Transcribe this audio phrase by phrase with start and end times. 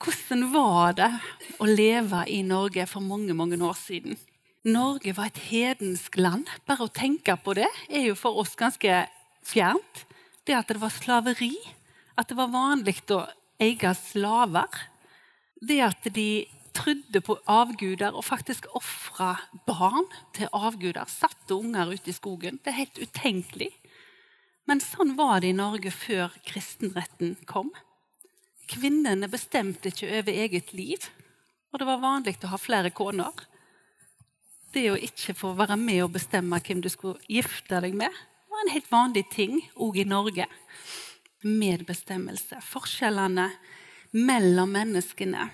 [0.00, 1.10] Hvordan var det
[1.60, 4.14] å leve i Norge for mange mange år siden?
[4.64, 6.48] Norge var et hedensk land.
[6.64, 9.02] Bare å tenke på det er jo for oss ganske
[9.44, 10.06] fjernt.
[10.48, 11.52] Det at det var slaveri,
[12.16, 13.26] at det var vanlig å
[13.60, 14.80] eie slaver.
[15.60, 19.34] Det at de trodde på avguder og faktisk ofra
[19.68, 21.04] barn til avguder.
[21.12, 22.56] Satte unger ute i skogen.
[22.64, 23.68] Det er helt utenkelig.
[24.64, 27.68] Men sånn var det i Norge før kristenretten kom.
[28.70, 31.06] Kvinnene bestemte ikke over eget liv,
[31.70, 33.34] og det var vanlig å ha flere koner.
[34.70, 38.14] Det å ikke få være med og bestemme hvem du skulle gifte deg med,
[38.50, 40.46] var en helt vanlig ting òg i Norge.
[41.42, 42.60] Medbestemmelse.
[42.62, 43.48] Forskjellene
[44.14, 45.48] mellom menneskene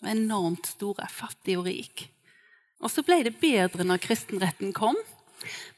[0.00, 2.08] var enormt store, fattig og rik.
[2.82, 4.98] Og så ble det bedre når kristenretten kom.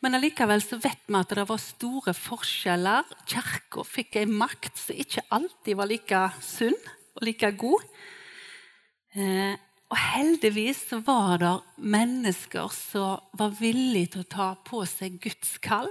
[0.05, 3.09] Men allikevel så vet vi at det var store forskjeller.
[3.29, 6.77] Kirka fikk en makt som ikke alltid var like sunn
[7.19, 7.89] og like god.
[9.19, 9.57] Eh,
[9.89, 15.57] og heldigvis så var det mennesker som var villige til å ta på seg Guds
[15.65, 15.89] kall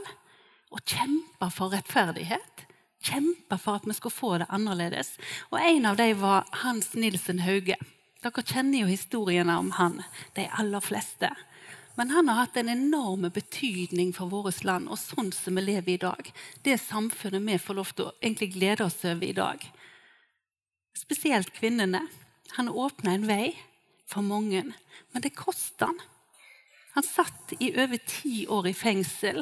[0.69, 2.65] og kjempe for rettferdighet.
[3.07, 5.15] Kjempe for at vi skulle få det annerledes.
[5.49, 7.77] Og en av dem var Hans Nilsen Hauge.
[8.21, 10.01] Dere kjenner jo historiene om han,
[10.35, 11.29] de aller fleste.
[11.97, 15.95] Men han har hatt en enorm betydning for vårt land og sånn som vi lever
[15.95, 16.27] i dag.
[16.61, 19.65] Det samfunnet vi får lov til å glede oss over i dag.
[20.93, 22.03] Spesielt kvinnene.
[22.53, 23.55] Han åpna en vei
[24.05, 24.61] for mange,
[25.11, 25.97] men det kosta han.
[26.93, 29.41] Han satt i over ti år i fengsel,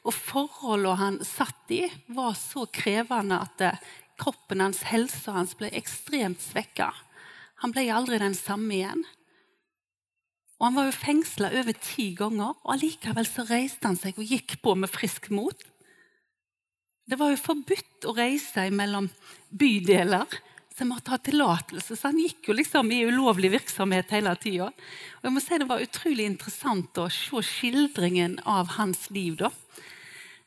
[0.00, 3.86] og forholdene han satt i, var så krevende at eh,
[4.20, 6.90] kroppen hans, helsa hans ble ekstremt svekka.
[7.60, 9.04] Han ble aldri den samme igjen.
[10.60, 14.28] Og Han var jo fengsla over ti ganger, og allikevel så reiste han seg og
[14.28, 15.56] gikk på med frisk mot.
[17.08, 19.08] Det var jo forbudt å reise mellom
[19.48, 20.28] bydeler,
[20.68, 21.96] så jeg måtte ha tillatelse.
[21.96, 24.68] Så han gikk jo liksom i ulovlig virksomhet hele tida.
[25.24, 29.40] Si det var utrolig interessant å se skildringen av hans liv.
[29.40, 29.50] da.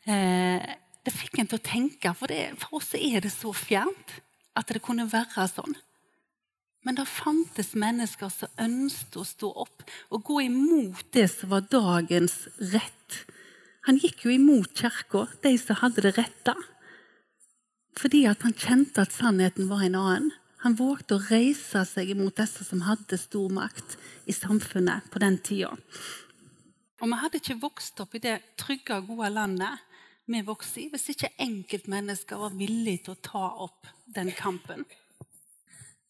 [0.06, 4.22] Eh, det fikk en til å tenke, for, det, for oss er det så fjernt
[4.56, 5.76] at det kunne være sånn.
[6.84, 11.68] Men det fantes mennesker som ønsket å stå opp og gå imot det som var
[11.72, 13.20] dagens rett.
[13.88, 16.56] Han gikk jo imot kirka, de som hadde det rette.
[18.00, 20.32] Fordi han kjente at sannheten var en annen.
[20.64, 23.98] Han vågte å reise seg imot disse som hadde stor makt
[24.32, 25.74] i samfunnet på den tida.
[27.04, 29.82] Og vi hadde ikke vokst opp i det trygge og gode landet
[30.32, 34.86] vi vokste i, hvis ikke enkeltmennesker var villige til å ta opp den kampen.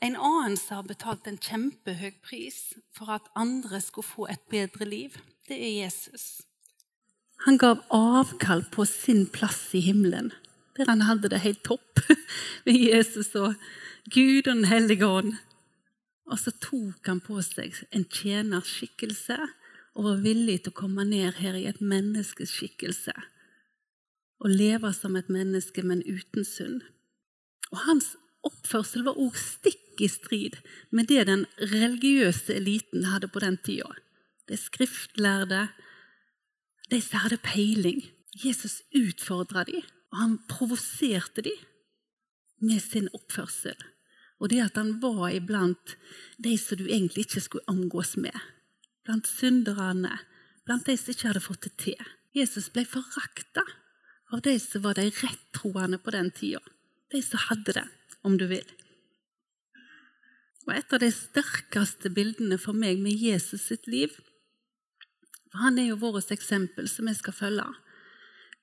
[0.02, 4.88] En annen som har betalt en kjempehøy pris for at andre skulle få et bedre
[4.90, 5.16] liv,
[5.48, 6.42] det er Jesus.
[7.46, 10.32] Han gav avkall på sin plass i himmelen,
[10.78, 12.00] der han hadde det helt topp
[12.66, 13.56] med Jesus og
[14.12, 15.36] Gud og Den hellige ånd.
[16.32, 19.38] Og så tok han på seg en tjenerskikkelse
[19.94, 23.14] og var villig til å komme ned her i et menneskeskikkelse
[24.44, 26.82] og leve som et menneske, men uten synd.
[27.72, 28.14] Og hans
[28.48, 30.58] oppførsel var også stikk i strid
[30.92, 33.92] med det den religiøse eliten hadde på den tida.
[34.50, 35.68] De skriftlærde,
[36.92, 38.04] de som hadde peiling.
[38.34, 41.60] Jesus utfordra dem, og han provoserte dem
[42.64, 43.78] med sin oppførsel.
[44.42, 45.96] Og det at han var iblant
[46.42, 48.36] de som du egentlig ikke skulle omgås med.
[49.06, 50.18] Blant synderne,
[50.66, 52.12] blant de som ikke hadde fått det til.
[52.34, 53.64] Jesus ble forakta
[54.34, 56.64] av de som var de rettroende på den tida.
[57.14, 57.86] De som hadde det
[58.24, 58.66] om du vil.
[60.64, 64.14] Og Et av de sterkeste bildene for meg med Jesus sitt liv
[65.52, 67.68] for Han er jo vårt eksempel som vi skal følge.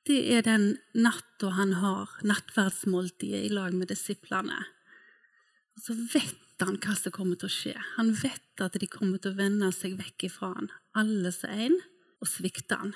[0.09, 4.57] Det er den natta han har nattverdsmåltidet i lag med disiplene.
[5.77, 7.77] Og Så vet han hva som kommer til å skje.
[7.95, 11.79] Han vet at de kommer til å vende seg vekk ifra han, alle som en,
[12.21, 12.91] og svikte han.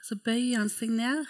[0.00, 1.28] Så bøyer han seg ned,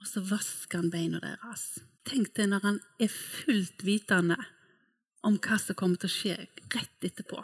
[0.00, 1.66] og så vasker han beina deres.
[2.08, 4.38] Tenk det når han er fullt vitende
[5.26, 6.36] om hva som kommer til å skje
[6.72, 7.42] rett etterpå.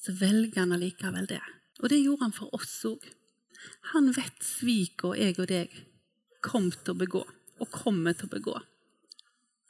[0.00, 1.42] Så velger han allikevel det.
[1.82, 3.04] Og det gjorde han for oss òg.
[3.92, 5.74] Han vet svika jeg og deg
[6.44, 7.22] kom til å begå,
[7.58, 8.56] og kommer til å begå.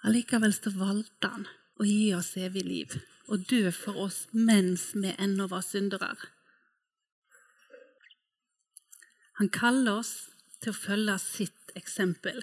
[0.07, 1.47] Allikevel så valgte han
[1.81, 2.99] å gi oss evig liv
[3.29, 6.15] og dø for oss mens vi ennå var syndere.
[9.39, 10.15] Han kaller oss
[10.63, 12.43] til å følge sitt eksempel.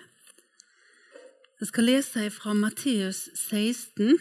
[1.60, 4.18] Jeg skal lese fra Matteus 16,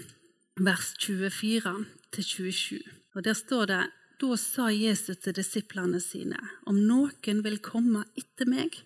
[0.63, 2.83] vers 24-27.
[3.15, 3.83] Og Der står det
[4.21, 8.77] Da sa Jesus til disiplene sine, om noen vil komme etter meg,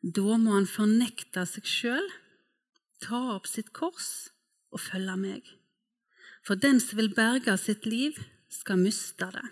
[0.00, 2.06] da må han fornekte seg sjøl,
[3.04, 4.30] ta opp sitt kors
[4.72, 5.44] og følge meg.
[6.40, 8.16] For den som vil berge sitt liv,
[8.48, 9.44] skal miste det.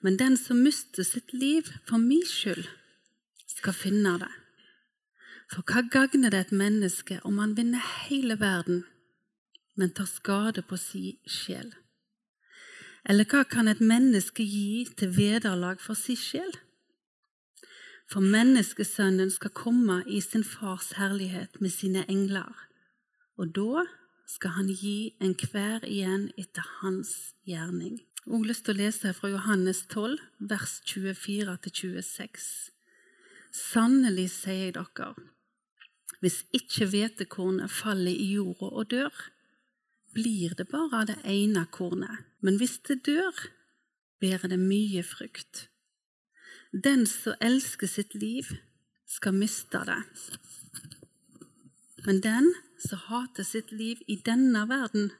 [0.00, 2.64] Men den som mister sitt liv for min skyld,
[3.58, 4.30] skal finne det.
[5.48, 8.84] For hva gagner det et menneske om han vinner hele verden,
[9.78, 11.70] men tar skade på si sjel?
[13.08, 16.50] Eller hva kan et menneske gi til vederlag for si sjel?
[18.08, 22.52] For menneskesønnen skal komme i sin fars herlighet med sine engler,
[23.36, 23.84] og da
[24.28, 28.00] skal han gi enhver igjen etter hans gjerning.
[28.24, 30.18] Jeg har lyst til å lese fra Johannes 12,
[30.50, 32.77] vers 24-26.
[33.58, 35.12] Sannelig sier jeg dere,
[36.22, 39.14] hvis ikke hvetekornet faller i jorda og dør,
[40.14, 43.34] blir det bare det ene kornet, men hvis det dør,
[44.20, 45.68] bærer det mye frukt.
[46.72, 48.50] Den som elsker sitt liv,
[49.08, 50.02] skal miste det.
[52.04, 55.10] Men den som hater sitt liv i denne verden,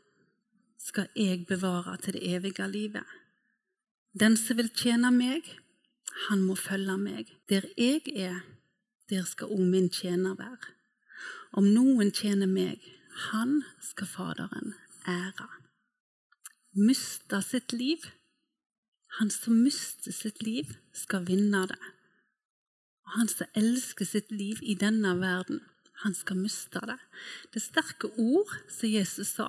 [0.79, 3.07] skal jeg bevare til det evige livet.
[4.19, 5.49] Den som vil tjene meg,
[6.27, 7.31] han må følge meg.
[7.49, 8.43] Der jeg er,
[9.11, 10.75] der skal òg min tjener være.
[11.53, 12.83] Om noen tjener meg,
[13.31, 14.75] han skal Faderen
[15.09, 15.49] ære.
[16.77, 18.05] Miste sitt liv.
[19.19, 21.81] Han som mister sitt liv, skal vinne det.
[23.07, 25.63] Og han som elsker sitt liv i denne verden,
[26.05, 26.99] han skal miste det.
[27.51, 29.49] Det er sterke ord som Jesus sa,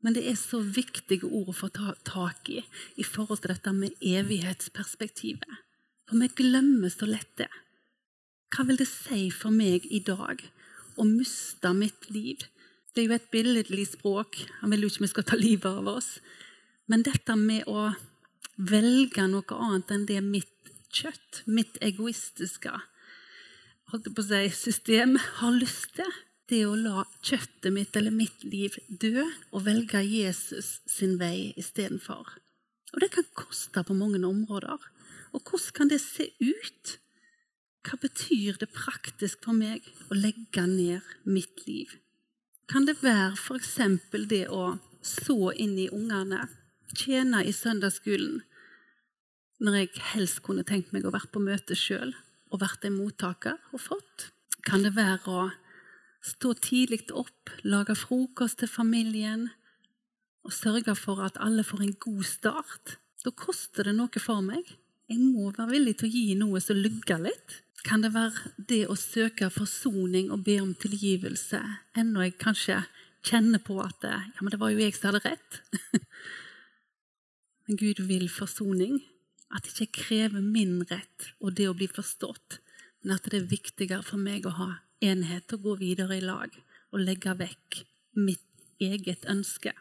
[0.00, 2.62] men det er så viktige ord å få ta tak i
[2.96, 5.60] i forhold til dette med evighetsperspektivet.
[6.10, 7.46] For vi glemmer så lett det.
[8.50, 10.42] Hva vil det si for meg i dag
[10.98, 12.42] å miste mitt liv?
[12.90, 14.40] Det er jo et billedlig språk.
[14.58, 16.16] Han vil jo ikke vi skal ta livet av oss.
[16.90, 17.92] Men dette med å
[18.58, 22.74] velge noe annet enn det mitt kjøtt, mitt egoistiske
[23.94, 26.10] si, system, har lyst til
[26.50, 29.22] det å la kjøttet mitt eller mitt liv dø
[29.52, 32.34] og velge Jesus sin vei istedenfor.
[32.90, 34.82] Og det kan koste på mange områder.
[35.34, 36.96] Og hvordan kan det se ut?
[37.86, 41.96] Hva betyr det praktisk for meg å legge ned mitt liv?
[42.70, 43.78] Kan det være f.eks.
[44.30, 46.44] det å så inn i ungene,
[46.94, 48.42] tjene i søndagsskolen,
[49.60, 52.12] når jeg helst kunne tenkt meg å være på møte sjøl
[52.50, 54.30] og vært en mottaker og fått?
[54.66, 55.48] Kan det være å
[56.20, 59.46] Stå tidlig opp, lage frokost til familien
[60.44, 62.96] og sørge for at alle får en god start.
[63.24, 64.68] Da koster det noe for meg.
[65.10, 67.56] Jeg må være villig til å gi noe som lugger litt.
[67.82, 71.58] Kan det være det å søke forsoning og be om tilgivelse,
[71.98, 72.76] ennå jeg kanskje
[73.26, 75.58] kjenner på at ja, men det var jo jeg som hadde rett?
[77.66, 79.00] men Gud vil forsoning.
[79.50, 82.60] At det ikke krever min rett og det å bli forstått,
[83.02, 84.68] men at det er viktigere for meg å ha
[85.02, 86.54] enhet og gå videre i lag
[86.94, 87.80] og legge vekk
[88.20, 88.46] mitt
[88.78, 89.74] eget ønske?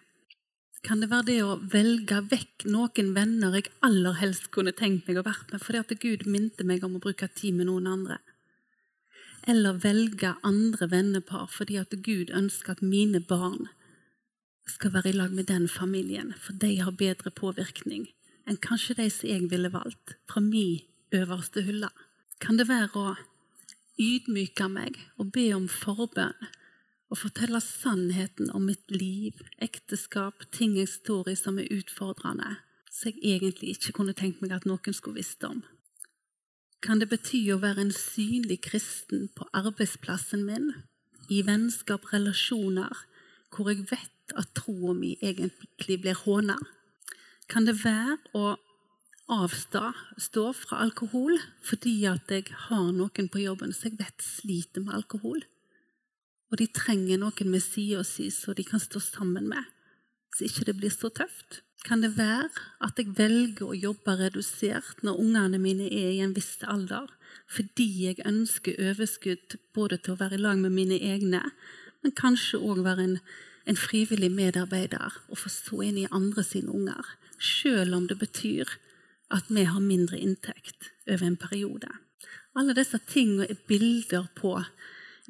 [0.83, 5.19] Kan det være det å velge vekk noen venner jeg aller helst kunne tenkt meg
[5.19, 8.19] å være med, fordi at Gud minte meg om å bruke tid med noen andre?
[9.49, 13.67] Eller velge andre vennepar fordi at Gud ønsker at mine barn
[14.69, 18.07] skal være i lag med den familien, for de har bedre påvirkning
[18.49, 20.79] enn kanskje de som jeg ville valgt fra min
[21.13, 21.89] øverste hylle?
[22.39, 23.17] Kan det være å
[23.99, 26.49] ydmyke meg og be om forbønn
[27.09, 32.57] og fortelle sannheten om mitt liv, ekteskap, ting jeg står i som er utfordrende,
[32.91, 35.63] som jeg egentlig ikke kunne tenkt meg at noen skulle visst om.
[36.85, 40.71] Kan det bety å være en synlig kristen på arbeidsplassen min,
[41.29, 43.03] i vennskap, relasjoner,
[43.53, 46.55] hvor jeg vet at troa mi egentlig blir håna?
[47.49, 48.55] Kan det være å
[49.29, 54.95] avstå fra alkohol fordi at jeg har noen på jobben som jeg vet sliter med
[54.97, 55.43] alkohol.
[56.49, 59.63] Og de trenger noen si så de kan stå sammen med,
[60.35, 61.61] så ikke det blir så tøft.
[61.85, 62.49] Kan det være
[62.83, 67.07] at jeg velger å jobbe redusert når ungene mine er i en viss alder,
[67.47, 71.41] fordi jeg ønsker overskudd både til å være i lag med mine egne,
[72.03, 73.15] men kanskje òg være en,
[73.65, 78.75] en, frivillig medarbeider og få så inn i andre sine unger, sjøl om det betyr
[79.31, 81.89] at vi har mindre inntekt over en periode.
[82.57, 84.57] Alle disse tingene er bilder på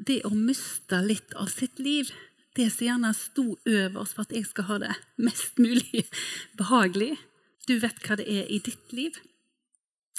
[0.08, 2.12] det å miste litt av sitt liv.
[2.56, 6.06] Det som gjerne sto øverst for at jeg skal ha det mest mulig
[6.60, 7.15] behagelig.
[7.68, 9.20] Du vet hva det er i ditt liv.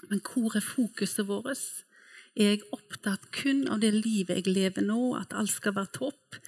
[0.09, 1.85] Men hvor er fokuset vårt?
[2.39, 6.39] Er jeg opptatt kun av det livet jeg lever nå, at alt skal være topp?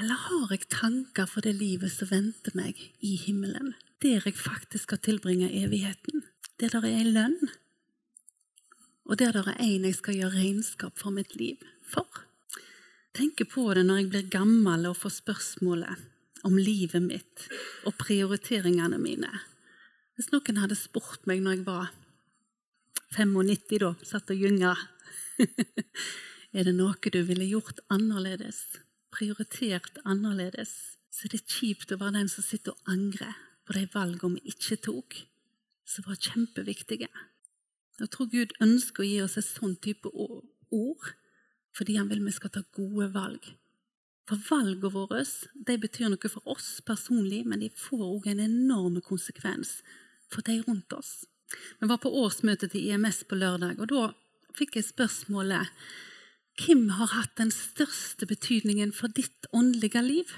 [0.00, 3.74] Eller har jeg tanker for det livet som venter meg i himmelen?
[4.02, 6.24] der jeg faktisk skal tilbringe evigheten.
[6.60, 7.48] Der der er en lønn,
[9.04, 11.56] og der der er en jeg skal gjøre regnskap for mitt liv
[11.92, 12.08] for.
[13.12, 16.08] Tenker på det når jeg blir gammel og får spørsmålet
[16.48, 17.46] om livet mitt
[17.86, 19.30] og prioriteringene mine.
[20.16, 21.92] Hvis noen hadde spurt meg når jeg var
[23.12, 24.74] 95, da, satt og gynga
[26.52, 28.58] Er det noe du ville gjort annerledes,
[29.12, 33.86] prioritert annerledes, så det er kjipt å være den som sitter og angrer på de
[33.94, 35.16] valgene vi ikke tok,
[35.88, 37.08] som var kjempeviktige.
[38.00, 41.08] Jeg tror Gud ønsker å gi oss et sånn type ord
[41.76, 43.52] fordi han vil vi skal ta gode valg.
[44.28, 45.24] For valgene våre
[45.66, 49.80] de betyr noe for oss personlig, men de får òg en enorm konsekvens
[50.32, 51.24] for de rundt oss.
[51.80, 54.06] Vi var på årsmøtet til IMS på lørdag, og da
[54.56, 55.68] fikk jeg spørsmålet
[56.60, 60.32] hvem har hatt den største betydningen for ditt åndelige liv?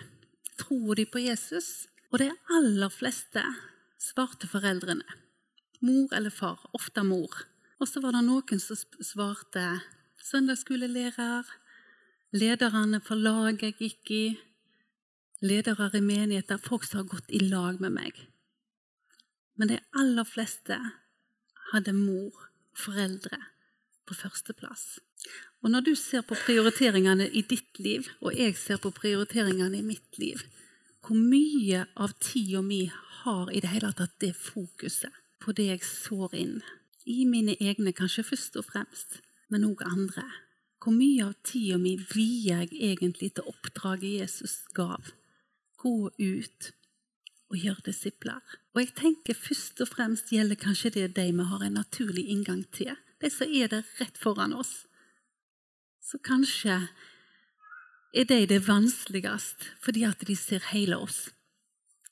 [0.58, 1.88] Tror de på Jesus?
[2.12, 3.42] Og de aller fleste
[3.98, 5.06] svarte foreldrene.
[5.82, 6.62] Mor eller far.
[6.72, 7.42] Ofte mor.
[7.82, 9.64] Og så var det noen som svarte
[10.24, 11.44] søndagsskolelærer,
[12.32, 14.24] lederne for laget jeg gikk i,
[15.44, 18.20] ledere i menigheter, folk som har gått i lag med meg.
[19.56, 20.78] Men de aller fleste
[21.72, 22.32] hadde mor,
[22.74, 23.38] foreldre,
[24.04, 24.98] på førsteplass.
[25.64, 29.86] Og når du ser på prioriteringene i ditt liv, og jeg ser på prioriteringene i
[29.86, 30.42] mitt liv,
[31.04, 32.86] hvor mye av tida mi
[33.24, 35.12] har i det hele tatt det fokuset
[35.44, 36.58] på det jeg sår inn?
[37.04, 39.20] I mine egne, kanskje først og fremst,
[39.54, 40.26] men òg andre.
[40.82, 45.14] Hvor mye av tida mi vier jeg egentlig til oppdraget Jesus gav?
[45.78, 46.72] Gå ut
[47.52, 48.42] og gjør disipler.
[48.74, 52.64] Og jeg tenker først og fremst gjelder kanskje det de vi har en naturlig inngang
[52.74, 52.96] til.
[53.22, 54.84] De som er der rett foran oss.
[56.02, 56.82] Så kanskje
[58.14, 61.30] er de det vanskeligst fordi at de ser hele oss.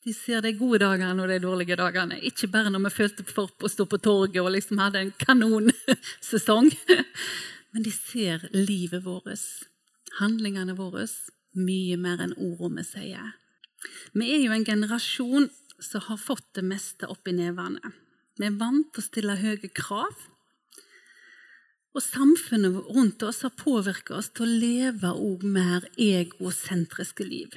[0.03, 2.19] De ser de gode dagene og de dårlige dagene.
[2.27, 6.73] Ikke bare når vi følte for å stå på torget og liksom hadde en kanonsesong.
[7.73, 9.45] Men de ser livet vårt,
[10.19, 11.07] handlingene våre,
[11.55, 13.31] mye mer enn ordene vi sier.
[14.13, 15.49] Vi er jo en generasjon
[15.83, 17.93] som har fått det meste opp i nevene.
[18.39, 20.27] Vi er vant til å stille høye krav.
[21.93, 27.55] Og samfunnet rundt oss har påvirket oss til å leve mer egosentriske liv.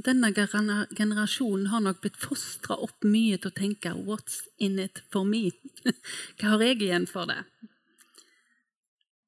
[0.00, 5.24] Denne generasjonen har nok blitt fostra opp mye til å tenke 'what's in it for
[5.24, 5.52] me'?
[6.38, 7.44] Hva har jeg igjen for det?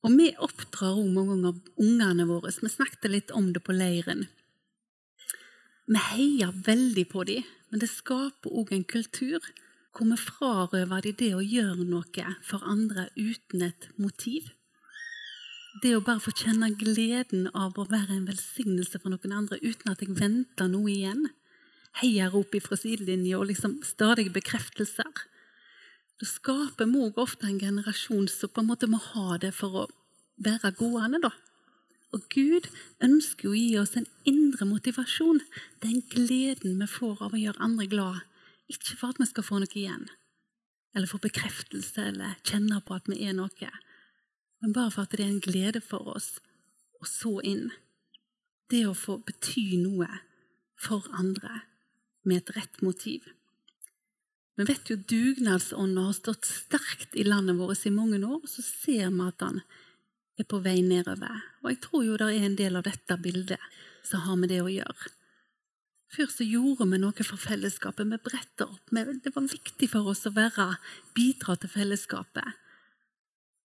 [0.04, 2.52] Og vi oppdrar også mange ganger ungene våre.
[2.62, 4.28] Vi snakket litt om det på leiren.
[5.86, 9.40] Vi heier veldig på dem, men det skaper òg en kultur
[9.94, 14.48] hvor vi frarøver dem det å gjøre noe for andre uten et motiv.
[15.82, 19.90] Det å bare få kjenne gleden av å være en velsignelse for noen andre uten
[19.90, 21.24] at jeg venter noe igjen.
[21.98, 25.24] Heiarop fra sidelinja og liksom stadige bekreftelser.
[26.20, 29.80] Da skaper vi òg ofte en generasjon som på en måte må ha det for
[29.82, 29.88] å
[30.38, 31.18] være gående.
[31.26, 31.32] da.
[32.14, 32.68] Og Gud
[33.02, 35.42] ønsker å gi oss en indre motivasjon.
[35.82, 38.20] Den gleden vi får av å gjøre andre glad.
[38.70, 40.06] Ikke for at vi skal få noe igjen,
[40.94, 43.72] eller få bekreftelse eller kjenne på at vi er noe,
[44.64, 46.38] men bare for at det er en glede for oss
[46.96, 47.66] å så inn.
[48.72, 50.08] Det å få bety noe
[50.80, 51.58] for andre
[52.24, 53.26] med et rett motiv.
[54.56, 59.12] Vi vet jo dugnadsånden har stått sterkt i landet vårt i mange år, så ser
[59.12, 59.60] vi at den
[60.40, 61.44] er på vei nedover.
[61.60, 63.68] Og jeg tror jo det er en del av dette bildet
[64.00, 65.12] som har med det å gjøre.
[66.14, 68.08] Før så gjorde vi noe for fellesskapet.
[68.08, 68.96] Vi bretta opp.
[68.96, 70.72] Det var viktig for oss å være,
[71.12, 72.63] bidra til fellesskapet.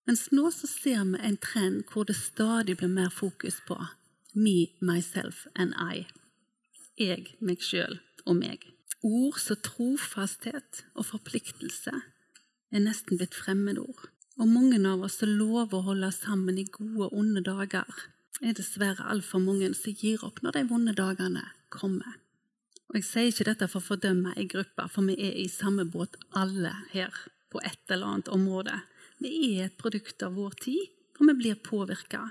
[0.10, 3.76] Mens nå så ser vi en trend hvor det stadig blir mer fokus på
[4.34, 6.08] me, myself and I.
[6.98, 8.66] Jeg, meg sjøl og meg.
[9.06, 14.10] Ord som trofasthet og forpliktelse er nesten blitt fremmedord.
[14.42, 17.86] Og mange av oss som lover å holde sammen i gode og onde dager,
[18.42, 22.18] er dessverre altfor mange som gir opp når de vonde dagene kommer.
[22.90, 25.86] Og Jeg sier ikke dette for å fordømme ei gruppe, for vi er i samme
[25.86, 27.14] båt alle her
[27.54, 28.82] på et eller annet område.
[29.20, 32.30] Vi er et produkt av vår tid, og vi blir påvirka.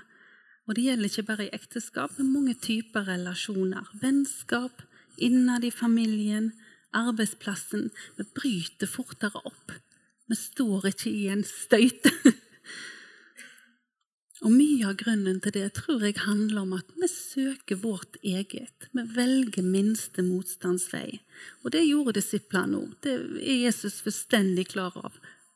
[0.67, 3.89] Og det gjelder ikke bare i ekteskap, men mange typer relasjoner.
[4.01, 4.81] Vennskap,
[5.17, 6.51] innad i familien,
[6.93, 7.89] arbeidsplassen.
[8.17, 9.77] Vi bryter fortere opp
[10.29, 12.05] vi står ikke i en støyt.
[14.45, 18.87] Og Mye av grunnen til det tror jeg handler om at vi søker vårt eget.
[18.95, 21.19] Vi velger minste motstandsvei.
[21.65, 22.93] Og det gjorde disiplene òg.
[23.03, 24.95] Det er Jesus fullstendig klar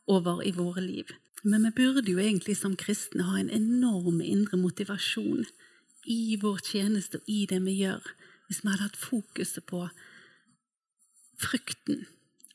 [0.09, 1.13] over i våre liv.
[1.43, 5.43] Men vi burde jo egentlig som kristne ha en enorm indre motivasjon
[6.07, 8.03] i vår tjeneste og i det vi gjør,
[8.47, 9.81] hvis vi hadde hatt fokuset på
[11.43, 12.05] frukten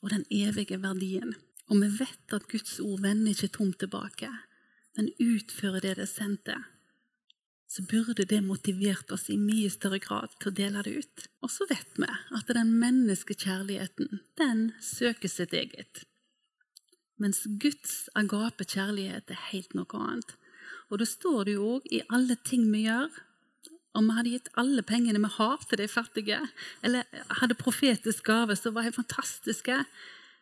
[0.00, 1.34] og den evige verdien.
[1.68, 4.30] Og vi vet at Guds ord vender ikke tomt tilbake,
[4.96, 6.56] men utfører det det sendte.
[7.68, 11.24] så burde det motivert oss i mye større grad til å dele det ut.
[11.44, 16.00] Og så vet vi at den menneskekjærligheten, den søker sitt eget.
[17.18, 20.36] Mens Guds agape kjærlighet er helt noe annet.
[20.88, 23.10] Og det står det jo òg i alle ting vi gjør.
[23.98, 26.38] Om vi hadde gitt alle pengene vi har til de fattige,
[26.86, 27.08] eller
[27.40, 29.80] hadde profetisk gave som var helt fantastiske,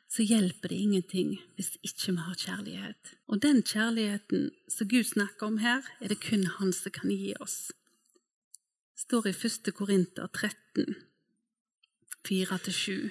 [0.08, 3.14] så hjelper det ingenting hvis ikke vi har kjærlighet.
[3.26, 7.34] Og den kjærligheten som Gud snakker om her, er det kun Han som kan gi
[7.40, 7.72] oss.
[8.94, 9.72] Det står i 1.
[9.74, 10.94] Korinter 13,
[12.28, 13.10] 4-7.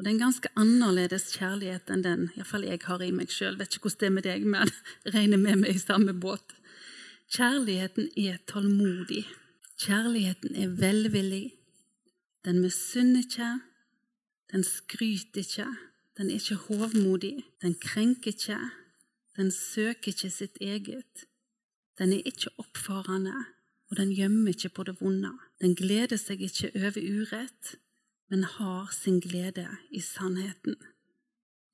[0.00, 3.58] Og Det er en ganske annerledes kjærlighet enn den iallfall jeg har i meg sjøl.
[3.60, 4.72] Vet ikke hvordan det er med deg, men
[5.14, 6.54] regner med meg i samme båt.
[7.36, 9.26] Kjærligheten er tålmodig.
[9.84, 11.52] Kjærligheten er velvillig.
[12.48, 13.52] Den misunner ikke.
[14.48, 15.68] Den skryter ikke.
[16.16, 18.58] Den er ikke hovmodig, den krenker ikke,
[19.36, 21.24] den søker ikke sitt eget.
[21.98, 23.36] Den er ikke oppfarende,
[23.90, 25.30] og den gjemmer ikke på det vonde.
[25.60, 27.76] Den gleder seg ikke over urett,
[28.30, 30.76] men har sin glede i sannheten.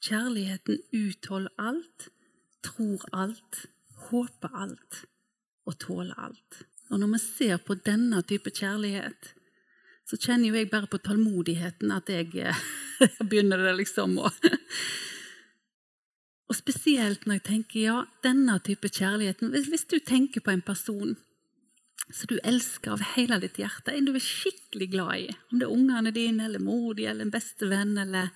[0.02, 2.08] Kjærligheten utholder alt,
[2.64, 3.66] tror alt,
[4.08, 5.02] håper alt
[5.66, 6.62] og tåler alt.
[6.90, 9.32] Og når vi ser på denne type kjærlighet,
[10.06, 12.64] så kjenner jo jeg bare på tålmodigheten at jeg, eh,
[13.28, 14.30] begynner det liksom å
[16.46, 21.16] Og spesielt når jeg tenker ja, denne type kjærligheten hvis, du tenker på en person
[22.12, 25.66] som du elsker av hele ditt hjerte, en du er skikkelig glad i, om det
[25.66, 28.30] er ungene dine eller mor eller en bestevenn eller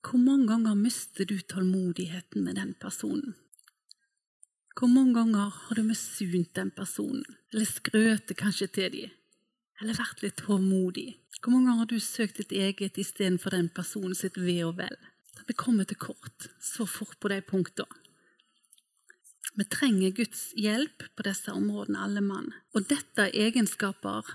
[0.00, 3.34] Hvor mange ganger mister du tålmodigheten med den personen?
[4.72, 9.10] Hvor mange ganger har du misunt den personen, eller skrøtet kanskje til dem?
[9.80, 11.18] Eller vært litt tålmodig?
[11.40, 14.96] Hvor mange ganger har du søkt ditt eget istedenfor den personen sitt ve og vel?
[15.48, 18.00] Vi kommer til kort så fort på de punktene.
[19.58, 22.52] Vi trenger Guds hjelp på disse områdene, alle mann.
[22.74, 24.28] Og dette er egenskaper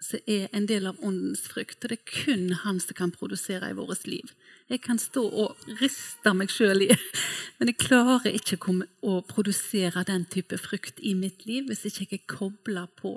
[0.00, 1.82] som er en del av åndens frukt.
[1.82, 4.32] Og det er kun Han som kan produsere i vårt liv.
[4.68, 6.90] Jeg kan stå og riste meg sjøl i,
[7.58, 8.58] men jeg klarer ikke
[9.02, 13.16] å produsere den type frukt i mitt liv hvis ikke jeg er kobla på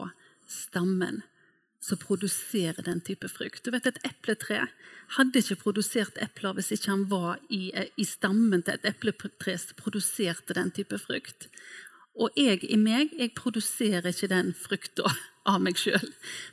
[0.49, 1.21] stammen
[1.83, 3.65] som produserer den type frukt.
[3.65, 4.67] Du vet, Et epletre
[5.17, 9.57] hadde ikke produsert epler hvis ikke han var i, eh, i stammen til et epletre
[9.59, 11.49] som produserte den type frukt.
[12.15, 15.11] Og jeg i meg, jeg produserer ikke den frukta
[15.51, 16.07] av meg sjøl.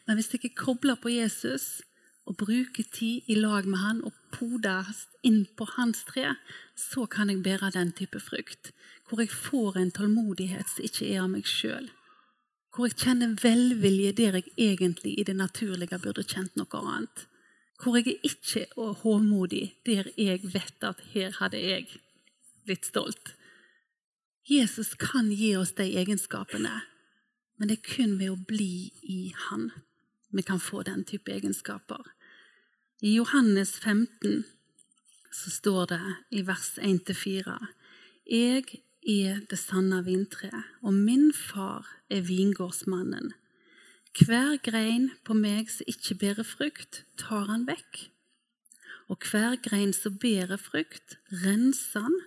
[0.07, 1.83] Men hvis jeg er kobla på Jesus
[2.27, 4.91] og bruker tid i lag med han og poder
[5.23, 6.35] inn på hans tre,
[6.75, 8.73] så kan jeg bære den type frukt.
[9.07, 11.91] Hvor jeg får en tålmodighet som ikke er av meg sjøl
[12.71, 17.27] hvor jeg kjenner velvilje der jeg egentlig i det naturlige burde kjent noe annet.
[17.83, 21.87] Hvor jeg ikke er håmodig der jeg vet at her hadde jeg
[22.65, 23.35] blitt stolt.
[24.51, 26.81] Jesus kan gi oss de egenskapene,
[27.59, 29.71] men det er kun ved å bli i Han
[30.31, 32.07] vi kan få den type egenskaper.
[33.03, 34.45] I Johannes 15
[35.33, 37.57] så står det i vers 1-4.:
[38.27, 43.33] Jeg er det sanne vintreet, og min far er vingårdsmannen.
[44.19, 48.11] Hver grein på meg som ikke bærer frukt, tar han vekk.
[49.11, 52.19] Og hver grein som bærer frukt, renser han,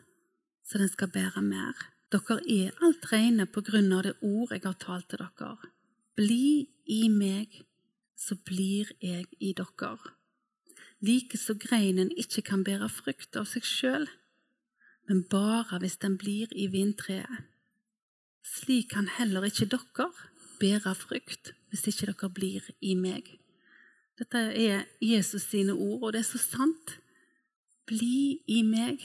[0.63, 1.75] så den skal bære mer.
[2.11, 5.69] Dere er alt rene på grunn av det ord jeg har talt til dere.
[6.15, 7.63] Bli i meg,
[8.15, 9.97] så blir jeg i dere.
[11.03, 14.05] Like så greinen ikke kan bære frukt av seg sjøl,
[15.09, 17.47] men bare hvis den blir i vintreet.
[18.43, 20.09] Slik kan heller ikke dere
[20.59, 23.27] bære frukt hvis ikke dere blir i meg.
[24.19, 26.99] Dette er Jesus sine ord, og det er så sant.
[27.89, 29.01] Bli i meg,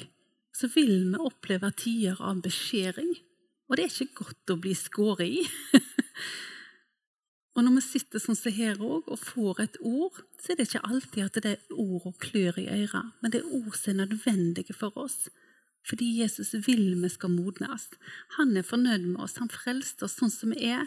[0.53, 3.15] så vil vi oppleve tider av beskjæring.
[3.69, 5.41] Og det er ikke godt å bli skåret i.
[7.55, 10.69] og når vi sitter sånn som her òg og får et ord, så er det
[10.69, 13.95] ikke alltid at det er ord og klør i øret, men det er ord som
[13.95, 15.27] er nødvendige for oss.
[15.89, 17.89] Fordi Jesus vil vi skal modnes.
[18.37, 19.39] Han er fornøyd med oss.
[19.41, 20.85] Han frelste oss sånn som vi er.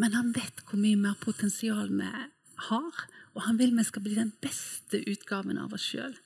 [0.00, 2.08] Men han vet hvor mye mer potensial vi
[2.68, 3.04] har,
[3.34, 6.16] og han vil vi skal bli den beste utgaven av oss sjøl.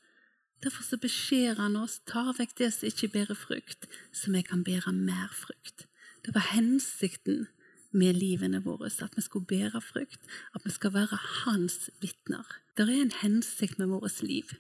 [0.64, 4.64] Derfor så beskjærer han oss, tar vekk det som ikke bærer frukt, så vi kan
[4.66, 5.86] bære mer frukt.
[6.24, 7.46] Det var hensikten
[7.92, 10.20] med livene våre, at vi skulle bære frukt,
[10.54, 12.48] at vi skal være hans vitner.
[12.76, 14.50] Det er en hensikt med vårt liv.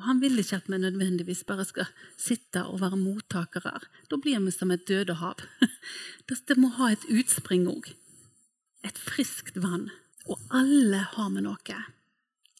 [0.00, 3.74] Og Han vil ikke at vi nødvendigvis bare skal sitte og være mottakere.
[4.08, 5.44] Da blir vi som et døde hav.
[6.48, 7.92] Det må ha et utspring òg.
[8.82, 9.90] Et friskt vann.
[10.24, 11.76] Og alle har vi noe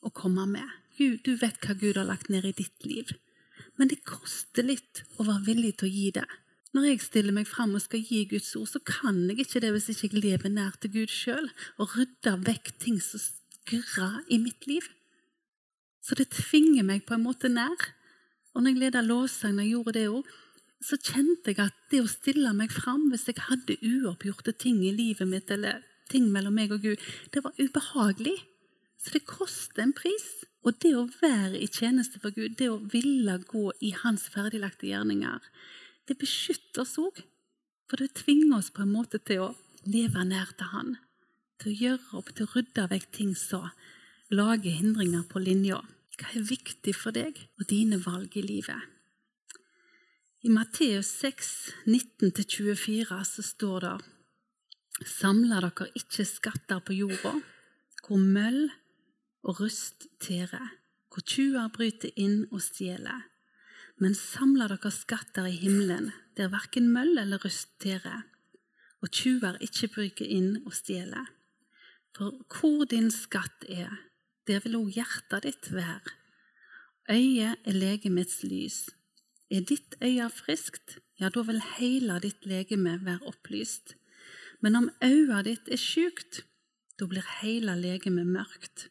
[0.05, 0.69] å komme med.
[0.99, 3.17] Gud, du vet hva Gud har lagt ned i ditt liv.
[3.81, 6.29] Men det koster litt å være villig til å gi det.
[6.77, 9.73] Når jeg stiller meg fram og skal gi Guds ord, så kan jeg ikke det
[9.73, 11.49] hvis jeg ikke lever nær til Gud sjøl
[11.81, 14.85] og rydder vekk ting som skurrer i mitt liv.
[16.01, 17.91] Så det tvinger meg på en måte nær.
[18.55, 20.31] Og når jeg leda lovsang, når jeg gjorde det òg,
[20.81, 24.95] så kjente jeg at det å stille meg fram hvis jeg hadde uoppgjorte ting i
[24.97, 27.03] livet mitt, eller ting mellom meg og Gud,
[27.35, 28.39] det var ubehagelig.
[29.01, 30.29] Så det koster en pris.
[30.65, 34.91] Og det å være i tjeneste for Gud, det å ville gå i Hans ferdiglagte
[34.91, 35.41] gjerninger,
[36.09, 37.23] det beskytter oss òg.
[37.89, 39.55] For det tvinger oss på en måte til å
[39.89, 40.93] leve nær til Han.
[41.61, 43.71] Til å gjøre opp, til å rydde vekk ting som
[44.31, 45.81] lager hindringer på linja.
[46.21, 48.83] Hva er viktig for deg og dine valg i livet?
[50.45, 51.49] I Matteus 6,
[51.87, 53.97] 19-24 så står det
[55.09, 57.33] Samla dere ikke skatter på jorda,
[58.05, 58.69] hvor møll
[59.45, 60.77] og rust tærer,
[61.09, 63.25] hvor tjuver bryter inn og stjeler.
[64.01, 68.23] Men samla dere skatter i himmelen, der verken møll eller rust tærer,
[69.01, 71.33] og tjuver ikke bryter inn og stjeler.
[72.17, 73.93] For hvor din skatt er,
[74.49, 76.17] der vil òg hjertet ditt være.
[77.11, 78.89] Øyet er legemets lys.
[79.51, 83.97] Er ditt øye friskt, ja, da vil hele ditt legeme være opplyst.
[84.63, 86.45] Men om øyet ditt er sjukt,
[87.01, 88.91] da blir hele legemet mørkt.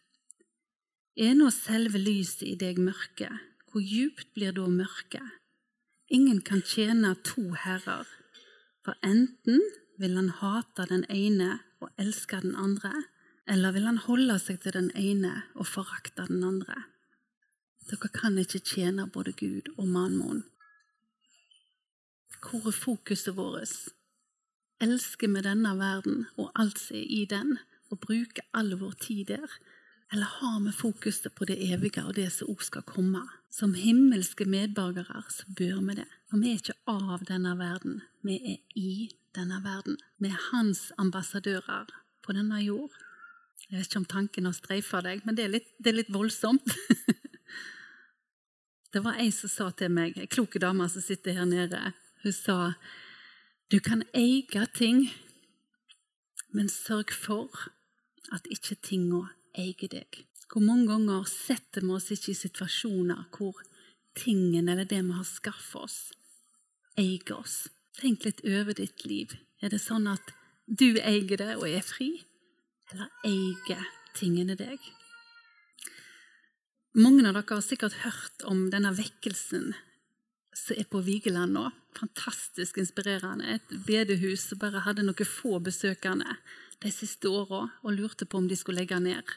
[1.17, 3.29] Er nå selve lyset i deg mørke,
[3.69, 5.35] hvor djupt blir da mørket?
[6.09, 8.07] Ingen kan tjene to herrer,
[8.83, 9.61] for enten
[10.01, 12.91] vil han hate den ene og elske den andre,
[13.49, 16.85] eller vil han holde seg til den ene og forakte den andre?
[17.89, 20.43] Dere kan ikke tjene både Gud og mammon.
[22.39, 23.73] Hvor er fokuset vårt?
[24.79, 27.57] Elsker vi denne verden og alt som er i den,
[27.89, 29.57] og bruker all vår tid der?
[30.13, 33.25] Eller har vi fokuset på det evige og det som òg skal komme?
[33.49, 36.07] Som himmelske medborgere så bør vi det.
[36.29, 39.97] For vi er ikke av denne verden, vi er i denne verden.
[40.17, 41.89] Vi er hans ambassadører
[42.25, 42.93] på denne jord.
[43.67, 46.13] Jeg vet ikke om tanken har streifa deg, men det er litt, det er litt
[46.13, 46.65] voldsomt.
[48.89, 51.91] Det var ei som sa til meg, ei klok dame som sitter her nede,
[52.23, 52.55] hun sa
[53.69, 55.03] du kan eie ting,
[56.49, 57.67] men sørg for
[58.33, 60.23] at ikke tinga eier deg.
[60.49, 63.61] Hvor mange ganger setter vi oss ikke i situasjoner hvor
[64.17, 65.99] tingen eller det vi har skaffet oss,
[66.97, 67.67] eier oss?
[67.99, 69.37] Tenk litt over ditt liv.
[69.61, 70.33] Er det sånn at
[70.65, 72.09] du eier det og er fri,
[72.91, 73.85] eller eier
[74.17, 74.79] tingene deg?
[76.97, 79.73] Mange av dere har sikkert hørt om denne vekkelsen
[80.57, 81.69] som er på Vigeland nå.
[81.97, 83.45] Fantastisk inspirerende.
[83.55, 86.37] Et bedehus som bare hadde noen få besøkende
[86.83, 89.35] de siste åra og lurte på om de skulle legge ned.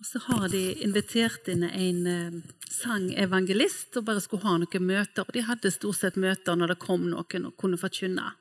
[0.00, 2.40] Og Så har de invitert inn en eh,
[2.70, 5.22] sangevangelist og bare skulle ha noen møter.
[5.22, 8.32] Og de hadde stort sett møter når det kom noen og kunne forkynne.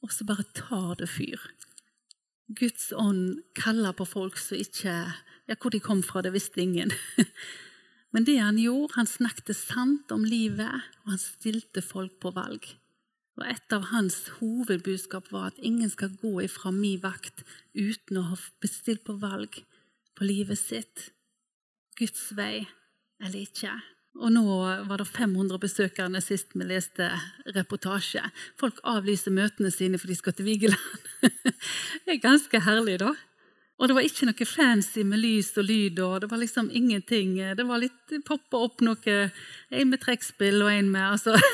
[0.00, 1.42] Og så bare tar det fyr.
[2.46, 4.94] Guds ånd kaller på folk som ikke
[5.46, 6.90] ja, Hvor de kom fra, det visste ingen.
[8.14, 12.66] Men det han gjorde, han snakket sant om livet, og han stilte folk på valg.
[13.36, 17.44] Og Et av hans hovedbudskap var at ingen skal gå ifra min vakt
[17.76, 19.60] uten å ha bestilt på valg
[20.16, 21.10] på livet sitt.
[21.98, 22.64] Guds vei
[23.20, 23.74] eller ikke.
[24.16, 24.44] Og nå
[24.88, 27.10] var det 500 besøkende sist vi leste
[27.54, 28.24] reportasje.
[28.56, 31.05] Folk avlyser møtene sine for de skal til Vigeland.
[31.22, 33.12] Det er ganske herlig, da.
[33.76, 37.36] Og det var ikke noe fancy med lys og lyd, og det var liksom ingenting.
[37.58, 39.18] Det var litt poppa opp noe,
[39.68, 41.36] en med trekkspill og en med altså.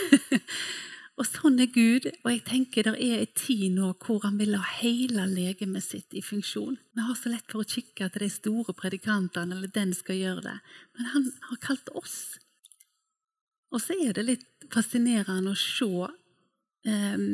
[1.21, 2.09] Og sånn er Gud.
[2.25, 6.17] Og jeg tenker det er en tid nå hvor han vil ha hele legemet sitt
[6.17, 6.79] i funksjon.
[6.97, 10.47] Vi har så lett for å kikke til de store predikantene, eller den skal gjøre
[10.49, 10.57] det.
[10.97, 12.17] Men han har kalt oss.
[13.73, 17.29] Og så er det litt fascinerende å se um,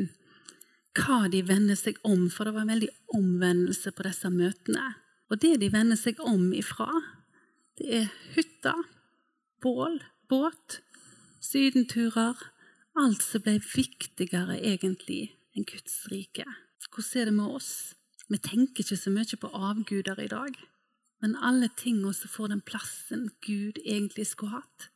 [0.99, 4.93] hva de vender seg om, for det var en veldig omvendelse på disse møtene.
[5.29, 6.89] Og det de vender seg om ifra,
[7.79, 8.87] det er hytter,
[9.63, 10.81] bål, båt,
[11.45, 12.49] sydenturer
[12.99, 16.43] Alt som ble viktigere egentlig enn Guds rike.
[16.89, 17.73] Hvordan er det med oss?
[18.27, 20.57] Vi tenker ikke så mye på avguder i dag,
[21.23, 24.89] men alle tingene som får den plassen Gud egentlig skulle hatt,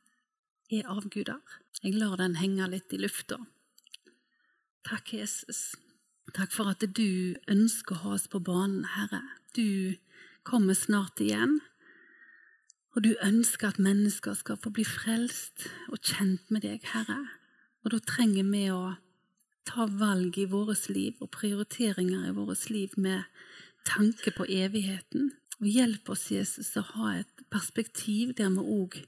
[0.72, 1.38] er avguder.
[1.78, 3.38] Jeg lar den henge litt i lufta.
[4.88, 5.76] Takk, Jesus.
[6.32, 9.20] Takk for at du ønsker å ha oss på banen, Herre.
[9.52, 10.00] Du
[10.48, 11.58] kommer snart igjen.
[12.96, 17.18] Og du ønsker at mennesker skal få bli frelst og kjent med deg, Herre.
[17.84, 18.94] Og da trenger vi å
[19.68, 23.28] ta valg i vårt liv og prioriteringer i vårt liv med
[23.84, 25.34] tanke på evigheten.
[25.60, 29.02] Og hjelp oss, Jesus, å ha et perspektiv der vi òg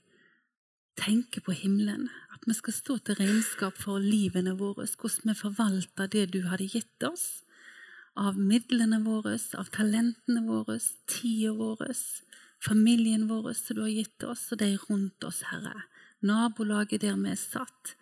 [0.98, 2.08] tenker på himmelen.
[2.34, 6.68] At vi skal stå til regnskap for livene våre, hvordan vi forvalter det du hadde
[6.72, 7.44] gitt oss.
[8.14, 10.78] Av midlene våre, av talentene våre,
[11.10, 11.82] tida vår,
[12.62, 15.86] familien vår som du har gitt oss, og de rundt oss, Herre.
[16.24, 17.96] Nabolaget der vi er satt.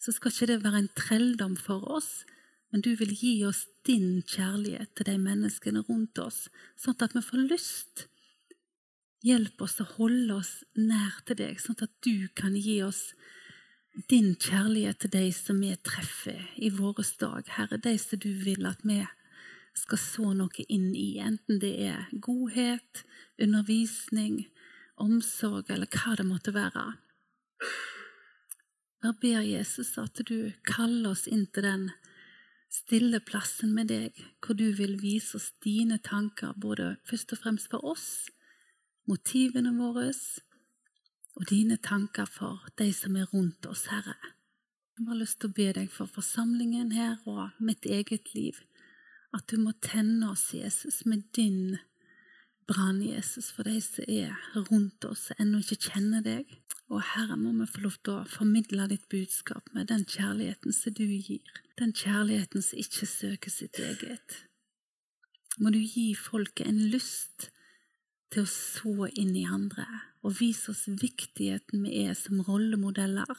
[0.00, 2.24] Så skal ikke det være en trelldom for oss,
[2.72, 6.46] men du vil gi oss din kjærlighet til de menneskene rundt oss,
[6.78, 8.06] sånn at vi får lyst
[9.20, 13.10] Hjelp oss å holde oss nær til deg, sånn at du kan gi oss
[14.08, 17.44] din kjærlighet til de som vi treffer i våre dag.
[17.56, 19.02] Herre, de som du vil at vi
[19.76, 23.04] skal så noe inn i, enten det er godhet,
[23.40, 24.46] undervisning,
[24.96, 26.86] omsorg eller hva det måtte være.
[29.00, 31.86] Jeg ber Jesus at du kaller oss inn til den
[32.70, 37.72] stille plassen med deg, hvor du vil vise oss dine tanker, både først og fremst
[37.72, 38.30] for oss,
[39.10, 40.10] motivene våre
[41.38, 44.16] og dine tanker for de som er rundt oss, Herre.
[44.98, 48.58] Jeg har lyst til å be deg for forsamlingen her og mitt eget liv,
[49.32, 51.78] at du må tenne oss, Jesus, med din
[52.68, 54.34] brann, Jesus, for de som er
[54.68, 56.50] rundt oss og ennå ikke kjenner deg.
[56.90, 60.94] Og Herre, må vi få lov til å formidle ditt budskap med den kjærligheten som
[60.98, 61.46] du gir,
[61.78, 64.40] den kjærligheten som ikke søker sitt eget.
[65.62, 67.50] Må du gi folket en lyst
[68.30, 69.86] til å så inn i andre
[70.22, 73.30] og vise oss viktigheten vi er som rollemodeller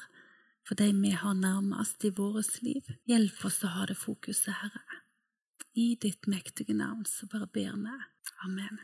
[0.67, 2.85] for de vi har nærmest i vårt liv.
[3.09, 5.01] Hjelp oss å ha det fokuset, Herre.
[5.73, 7.97] I ditt mektige navn så bare ber vi.
[8.45, 8.81] Amen.